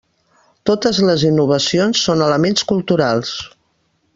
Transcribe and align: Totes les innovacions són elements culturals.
Totes 0.69 1.01
les 1.09 1.25
innovacions 1.29 2.01
són 2.07 2.25
elements 2.29 2.67
culturals. 2.73 3.37